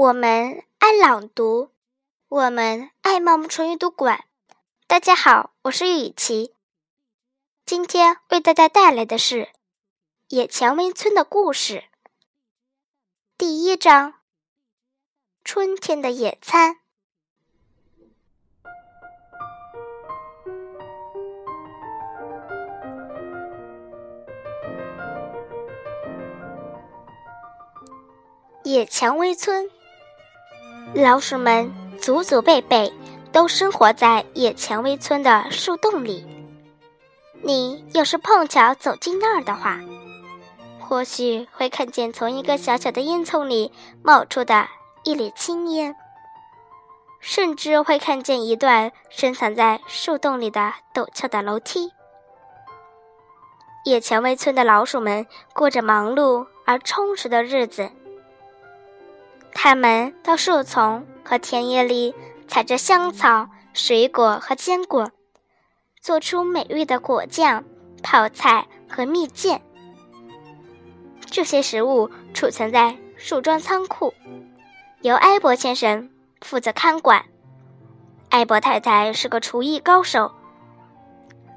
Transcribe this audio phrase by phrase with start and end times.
[0.00, 1.72] 我们爱朗读，
[2.28, 4.24] 我们爱茂木纯阅读馆。
[4.86, 6.54] 大家好，我是雨琪，
[7.66, 9.44] 今天为大家带来的是
[10.28, 11.74] 《野蔷薇村的故事》
[13.36, 14.14] 第一章：
[15.44, 16.78] 春天的野餐。
[28.64, 29.70] 野蔷薇村，
[30.94, 32.92] 老鼠们祖祖辈辈
[33.30, 36.26] 都生活在野蔷薇村的树洞里。
[37.42, 39.78] 你要是碰巧走进那儿的话，
[40.80, 43.70] 或许会看见从一个小小的烟囱里
[44.02, 44.66] 冒出的
[45.04, 45.94] 一缕青烟，
[47.20, 51.92] 甚至会看见一段深藏在树洞里的陡峭的楼梯。
[53.84, 57.90] 野蔷薇村的老鼠们过着忙碌而充实的日子。
[59.52, 62.14] 他们到树丛和田野里
[62.48, 65.10] 采着香草、水果和坚果，
[66.00, 67.62] 做出美味的果酱、
[68.02, 69.60] 泡菜和蜜饯。
[71.26, 74.12] 这些食物储存在树桩仓库，
[75.02, 77.24] 由埃博先生负责看管。
[78.30, 80.32] 埃博太太是个厨艺高手，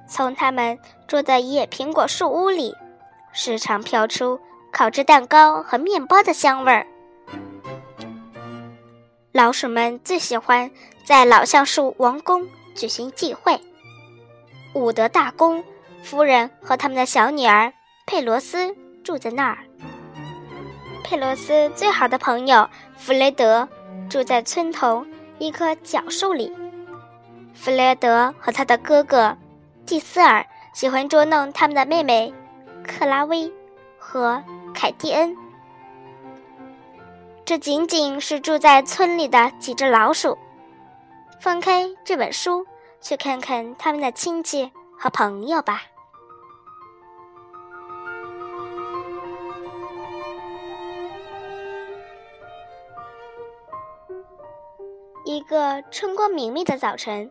[0.07, 2.75] 从他们住的野苹果树屋里，
[3.31, 4.39] 时常飘出
[4.72, 6.85] 烤制蛋糕和面包的香味儿。
[9.33, 10.69] 老鼠们最喜欢
[11.03, 13.59] 在老橡树王宫举行聚会。
[14.75, 15.63] 伍德大公
[16.03, 17.73] 夫人和他们的小女儿
[18.05, 19.57] 佩罗斯住在那儿。
[21.03, 23.67] 佩罗斯最好的朋友弗雷德
[24.07, 25.03] 住在村头
[25.39, 26.53] 一棵角树里。
[27.55, 29.35] 弗雷德和他的哥哥
[29.83, 30.45] 蒂斯尔
[30.75, 32.31] 喜欢捉弄他们的妹妹
[32.87, 33.51] 克拉薇
[33.97, 34.43] 和
[34.75, 35.42] 凯蒂恩。
[37.45, 40.38] 这仅仅是住在村里的几只老鼠。
[41.41, 42.66] 翻开这本书，
[43.02, 45.81] 去看看他们的亲戚和朋友吧。
[55.25, 57.29] 一个春光明媚的早晨，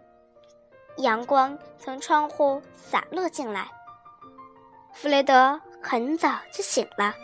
[0.99, 3.67] 阳光从窗户洒落进来。
[4.93, 7.15] 弗雷德很早就醒了。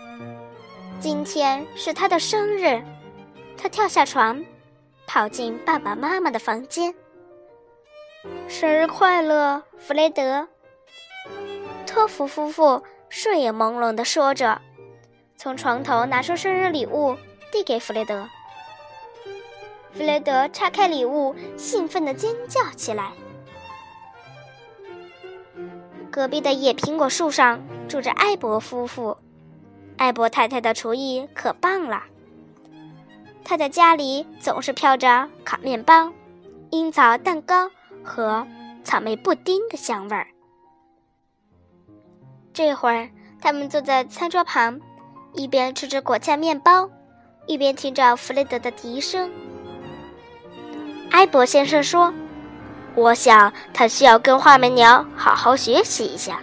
[1.00, 2.82] 今天是他的生日，
[3.56, 4.44] 他跳下床，
[5.06, 6.92] 跑进爸爸妈妈的房间。
[8.48, 10.48] 生日快乐，弗雷德！
[11.86, 14.60] 托福夫妇睡眼朦胧地说着，
[15.36, 17.16] 从床头拿出生日礼物
[17.52, 18.28] 递给弗雷德。
[19.92, 23.12] 弗雷德拆开礼物，兴奋地尖叫起来。
[26.10, 29.16] 隔壁的野苹果树上住着艾博夫妇。
[29.98, 32.02] 艾博太太的厨艺可棒了，
[33.44, 36.10] 她在家里总是飘着烤面包、
[36.70, 37.68] 樱桃蛋糕
[38.02, 38.46] 和
[38.84, 40.28] 草莓布丁的香味儿。
[42.54, 43.08] 这会儿，
[43.40, 44.80] 他们坐在餐桌旁，
[45.34, 46.88] 一边吃着果酱面包，
[47.46, 49.30] 一边听着弗雷德的笛声。
[51.10, 52.14] 艾博先生说
[52.94, 56.40] ：“我想他需要跟画眉鸟好好学习一下。”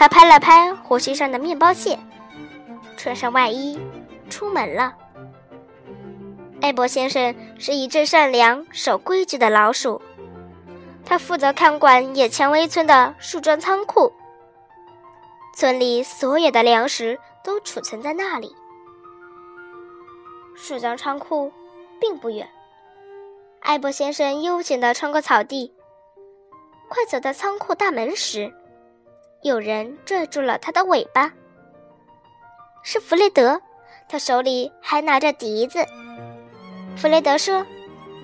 [0.00, 1.98] 他拍了拍火星上的面包屑，
[2.96, 3.78] 穿上外衣，
[4.30, 4.96] 出门了。
[6.62, 10.00] 艾博先生是一只善良、守规矩的老鼠，
[11.04, 14.10] 他负责看管野蔷薇村的树桩仓库。
[15.54, 18.56] 村里所有的粮食都储存在那里。
[20.56, 21.52] 树桩仓库
[22.00, 22.48] 并不远。
[23.60, 25.74] 艾博先生悠闲地穿过草地，
[26.88, 28.50] 快走到仓库大门时。
[29.42, 31.32] 有人拽住了他的尾巴，
[32.82, 33.62] 是弗雷德，
[34.06, 35.86] 他手里还拿着笛子。
[36.94, 37.66] 弗雷德说：“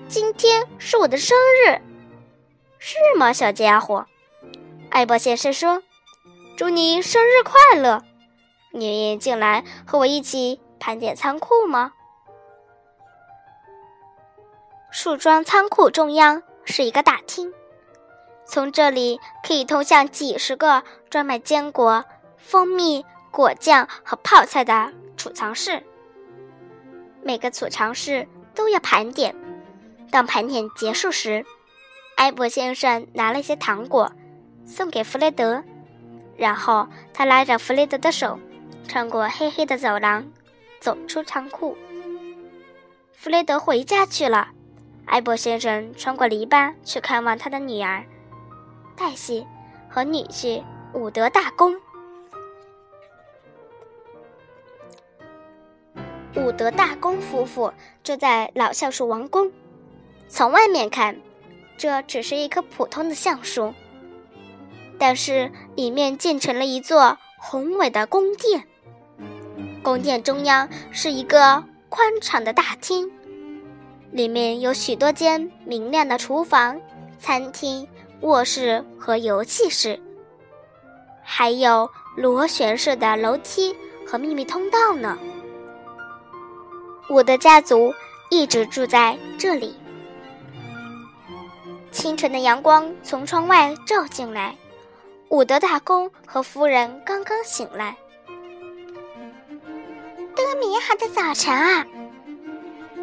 [0.07, 1.35] 今天是我的生
[1.65, 1.81] 日，
[2.77, 4.05] 是吗，小家伙？”
[4.91, 5.81] 艾博先生说
[6.55, 8.03] ：“祝你生日快乐！
[8.71, 11.93] 你愿意进来和我一起盘点仓库吗？”
[14.91, 17.51] 树桩仓库中央是一个大厅。
[18.47, 22.03] 从这里可以通向几十个专卖坚果、
[22.37, 25.83] 蜂蜜、果酱和泡菜的储藏室。
[27.21, 29.35] 每个储藏室都要盘点。
[30.09, 31.45] 当盘点结束时，
[32.15, 34.09] 埃博先生拿了一些糖果
[34.65, 35.61] 送给弗雷德，
[36.37, 38.39] 然后他拉着弗雷德的手，
[38.87, 40.25] 穿过黑黑的走廊，
[40.79, 41.77] 走出仓库。
[43.11, 44.47] 弗雷德回家去了。
[45.07, 48.05] 埃博先生穿过篱笆去看望他的女儿。
[48.97, 49.45] 黛西
[49.87, 50.63] 和女婿
[50.93, 51.75] 伍德大公。
[56.35, 57.71] 伍德大公夫妇
[58.03, 59.51] 住在老橡树王宫。
[60.27, 61.15] 从外面看，
[61.77, 63.73] 这只是一棵普通的橡树，
[64.97, 68.63] 但是里面建成了一座宏伟的宫殿。
[69.83, 73.11] 宫殿中央是一个宽敞的大厅，
[74.11, 76.81] 里面有许多间明亮的厨房、
[77.19, 77.87] 餐厅、
[78.21, 79.99] 卧室和游戏室，
[81.23, 83.75] 还有螺旋式的楼梯
[84.05, 85.17] 和秘密通道呢。
[87.09, 87.93] 我的家族
[88.29, 89.75] 一直住在这里。
[91.91, 94.55] 清晨的阳光从窗外照进来，
[95.29, 97.95] 伍德大公和夫人刚刚醒来。
[100.35, 101.85] 多美好的早晨啊！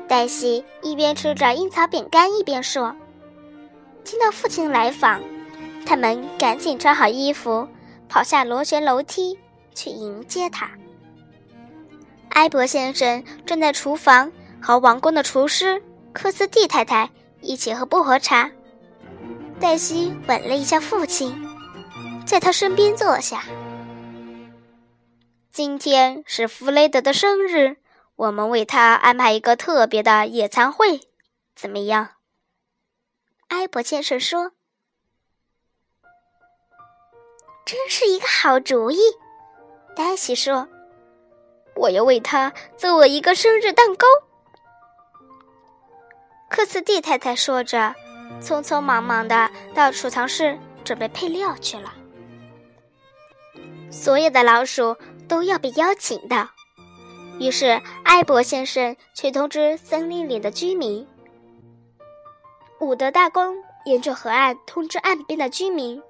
[0.06, 2.94] 黛西一边吃着樱桃饼干，一边说
[4.04, 5.22] ：“听到父亲来访，
[5.86, 7.66] 他们赶紧穿好衣服，
[8.08, 9.38] 跑下螺旋楼梯
[9.74, 10.70] 去迎接他。”
[12.30, 14.30] 埃博先生正在厨房
[14.60, 15.80] 和王宫的厨师
[16.12, 17.10] 科斯蒂太太
[17.40, 18.50] 一起喝薄荷茶。
[19.60, 21.32] 黛西吻了一下父亲，
[22.26, 23.44] 在他身边坐下。
[25.52, 27.76] 今天是弗雷德的生日，
[28.16, 31.00] 我们为他安排一个特别的野餐会，
[31.54, 32.08] 怎么样？
[33.48, 34.52] 埃博先生说
[37.64, 38.98] ：“真是一个好主意。”
[39.94, 40.68] 黛西说
[41.76, 44.06] ：“我要为他做我一个生日蛋糕。”
[46.50, 47.94] 克斯蒂太太说着。
[48.40, 51.92] 匆匆忙忙的到储藏室准备配料去了。
[53.90, 54.96] 所有的老鼠
[55.28, 56.48] 都要被邀请的，
[57.38, 61.06] 于是艾博先生去通知森林里的居民。
[62.84, 66.02] 伍德大公沿着河岸通知岸边的居民。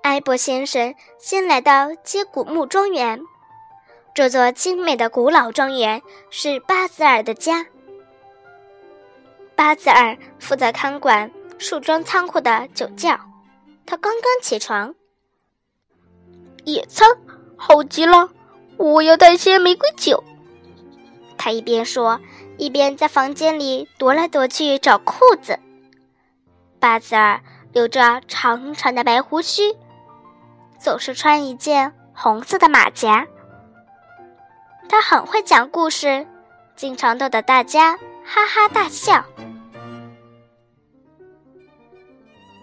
[0.00, 3.20] 艾博先生先来到接古木庄园，
[4.14, 6.00] 这座精美的古老庄园
[6.30, 7.66] 是巴泽尔的家。
[9.56, 11.28] 巴兹尔负责看管
[11.58, 13.18] 树桩仓库的酒窖，
[13.84, 14.94] 他刚刚起床。
[16.64, 17.08] 野餐
[17.56, 18.30] 好极了，
[18.76, 20.22] 我要带些玫瑰酒。
[21.36, 22.20] 他一边说，
[22.58, 25.58] 一边在房间里踱来踱去找裤子。
[26.78, 27.40] 巴兹尔
[27.72, 29.74] 留着长长的白胡须，
[30.78, 33.26] 总是穿一件红色的马甲。
[34.88, 36.26] 他很会讲故事，
[36.76, 37.98] 经常逗得大家。
[38.24, 39.24] 哈哈大笑。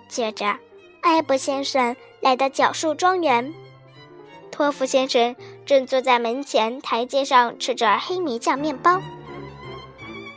[0.07, 0.56] 接着，
[1.01, 3.53] 艾博先生来到角树庄园，
[4.51, 9.01] 托夫先生正坐在门前台阶上吃着黑莓酱面包。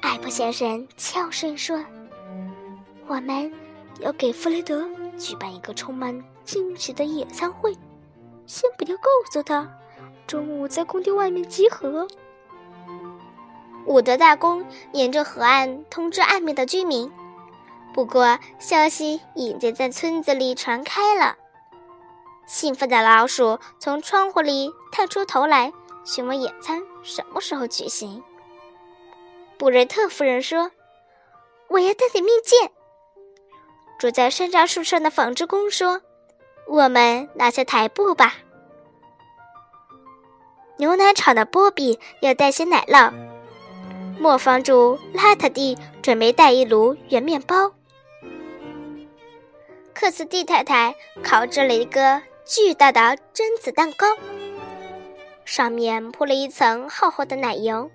[0.03, 1.83] 艾博先生悄声说
[3.07, 3.51] ：“我们
[4.01, 7.73] 要给弗雷德举办一个充满惊喜的野餐会，
[8.47, 9.67] 先不要告诉他，
[10.27, 12.07] 中午在宫殿外面集合。”
[13.87, 17.11] 伍德大公沿着河岸通知岸边的居民，
[17.95, 21.37] 不过消息已经在村子里传开了。
[22.47, 25.73] 兴奋的老鼠从窗户里探出头来，
[26.05, 28.23] 询问野餐什么时候举行。
[29.63, 30.73] 布瑞特夫人说
[31.71, 32.69] ：“我要带点面镜。”
[33.97, 36.03] 住在山楂树上的纺织工说
[36.67, 38.35] ：“我们拿下台布吧。”
[40.79, 43.13] 牛奶厂的波比要带些奶酪。
[44.19, 47.73] 磨坊主拉特蒂准备带一炉圆面包。
[49.95, 50.93] 克斯蒂太太
[51.23, 54.09] 烤制了一个巨大的榛子蛋糕，
[55.45, 57.89] 上面铺了一层厚厚的奶油。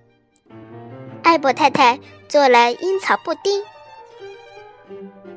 [1.28, 3.62] 艾博太太做了樱草布丁。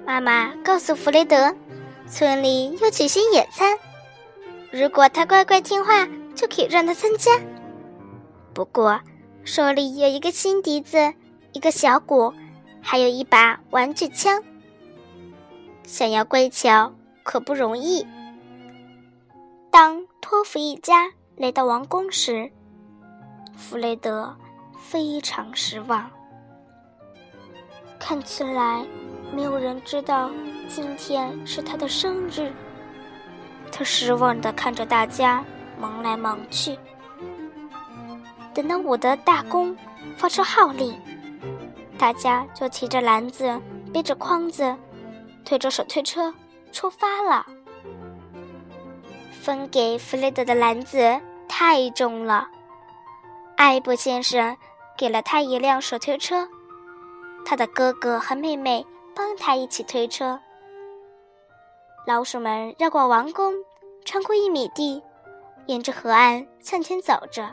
[0.06, 1.52] 妈妈告诉弗雷德，
[2.06, 3.76] 村里要举行野餐，
[4.70, 7.32] 如果他乖乖听话，就可以让他参加。
[8.54, 9.00] 不过。
[9.42, 11.14] 手里有一个新笛子，
[11.52, 12.32] 一个小鼓，
[12.82, 14.40] 还有一把玩具枪。
[15.82, 16.92] 想要乖巧
[17.24, 18.06] 可不容易。
[19.70, 22.52] 当托福一家来到王宫时，
[23.56, 24.36] 弗雷德
[24.80, 26.10] 非常失望。
[27.98, 28.84] 看起来
[29.32, 30.30] 没有人知道
[30.68, 32.52] 今天是他的生日。
[33.70, 35.44] 他失望地看着大家
[35.78, 36.76] 忙来忙去。
[38.52, 39.76] 等到我的大公
[40.16, 40.98] 发出号令，
[41.96, 43.60] 大家就提着篮子、
[43.92, 44.76] 背着筐子、
[45.44, 46.34] 推着手推车
[46.72, 47.46] 出发了。
[49.30, 50.98] 分给弗雷德的篮子
[51.48, 52.48] 太重了，
[53.56, 54.56] 艾布先生
[55.00, 56.46] 给了他一辆手推车
[57.46, 60.38] 他的哥哥和妹妹帮他一起推车。
[62.06, 63.54] 老鼠们绕过王宫
[64.04, 65.02] 穿过一米地
[65.64, 67.50] 沿着河岸向前走着。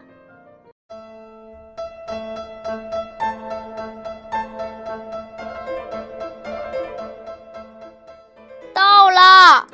[8.74, 9.66] 到了！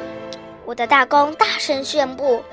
[0.64, 2.44] 我的大公大声宣布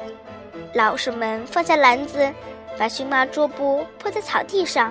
[0.73, 2.33] 老鼠们放下篮子
[2.79, 4.91] 把荨麻桌布铺在草地上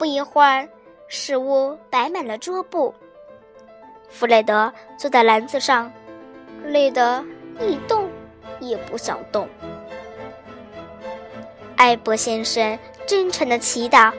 [0.00, 0.66] 不一会儿，
[1.08, 2.94] 食物摆满了桌布。
[4.08, 5.92] 弗雷德坐在篮子上，
[6.64, 7.22] 累得
[7.60, 8.08] 一动
[8.60, 9.46] 也不想动。
[11.76, 14.10] 艾博先生真诚的祈祷。”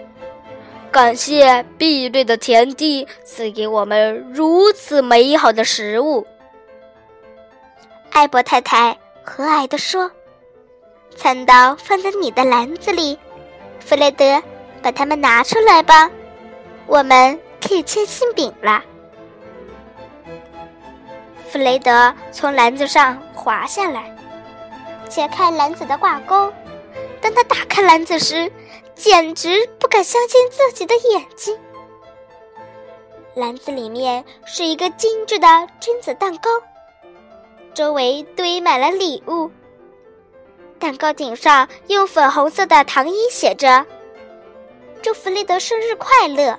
[0.92, 6.24] 感谢碧绿的田地赐给我们如此美好的食物。
[8.12, 10.12] 艾伯太太和蔼地说
[11.18, 13.18] ：“餐刀放在你的篮子里，
[13.80, 14.44] 弗雷德，
[14.82, 16.10] 把它们拿出来吧，
[16.88, 18.84] 我们可以切馅饼了。”
[21.50, 24.16] 弗雷德从篮子上滑下来，
[25.10, 26.52] 解开篮子的挂钩。
[27.20, 28.52] 当他打开篮子时，
[28.96, 31.58] 简直不敢相信自己的眼睛。
[33.36, 35.48] 篮子里面是一个精致的
[35.80, 36.50] 榛子蛋糕，
[37.74, 39.52] 周围堆满了礼物。
[40.80, 43.86] 蛋糕顶上用粉红色的糖衣写着
[45.02, 46.58] ：“祝弗雷德生日快乐！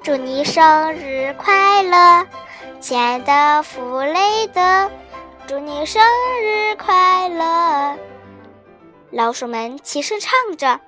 [0.00, 2.24] 祝你生日快乐，
[2.78, 4.88] 亲爱的弗雷德！
[5.48, 6.00] 祝你生
[6.40, 7.98] 日快乐！”
[9.10, 10.78] 老鼠们齐声唱着。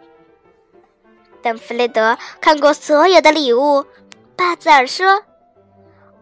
[1.43, 3.85] 等弗雷德看过所有的礼物，
[4.37, 5.25] 巴兹尔说：“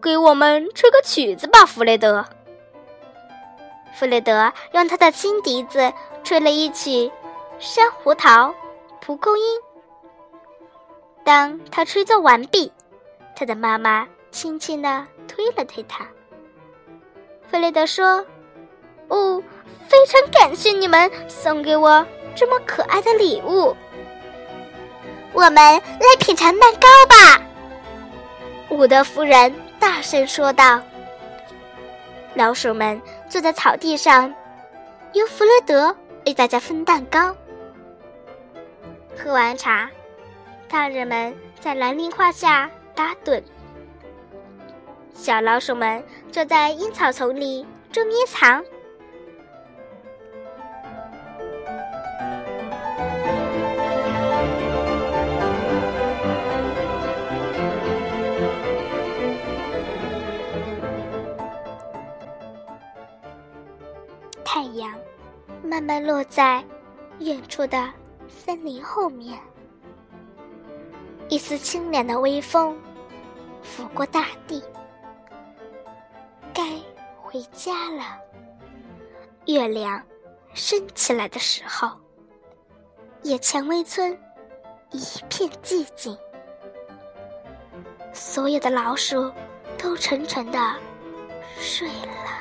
[0.01, 2.25] 给我们吹个曲子吧，弗雷德。”
[3.93, 5.93] 弗雷德用他的新笛子
[6.23, 6.89] 吹了一曲
[7.59, 8.51] 《珊瑚桃
[8.99, 9.59] 蒲公英》。
[11.23, 12.71] 当他吹奏完毕，
[13.35, 16.05] 他的妈妈轻轻地推了推他。
[17.49, 18.25] 弗雷德说
[19.09, 19.41] ：“哦，
[19.87, 23.75] 非常感谢你们送给我这么可爱的礼物。”
[25.33, 25.81] 我们来
[26.19, 27.41] 品尝蛋糕吧，
[28.69, 30.81] 伍德夫人大声说道。
[32.33, 34.33] 老鼠们坐在草地上，
[35.13, 37.35] 由弗雷德为大家分蛋糕。
[39.17, 39.89] 喝完茶，
[40.71, 43.43] 大人们在蓝铃花下打盹，
[45.13, 46.01] 小老鼠们
[46.31, 48.63] 坐在阴草丛里捉迷藏。
[64.45, 64.97] 太阳
[65.61, 66.63] 慢慢落在
[67.19, 67.91] 远处的
[68.29, 69.37] 森林后面，
[71.31, 72.77] 一丝清凉的微风
[73.63, 74.61] 拂过大地。
[76.53, 76.61] 该
[77.21, 78.19] 回家了。
[79.45, 80.03] 月亮
[80.53, 81.89] 升起来的时候，
[83.23, 84.11] 野蔷薇村
[84.91, 86.17] 一片寂静，
[88.11, 89.31] 所有的老鼠
[89.77, 90.59] 都沉沉的
[91.57, 92.40] 睡了。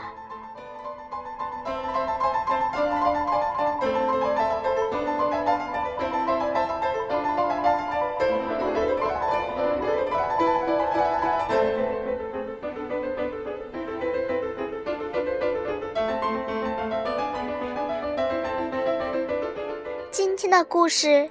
[20.50, 21.30] 那故事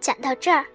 [0.00, 0.66] 讲到这儿。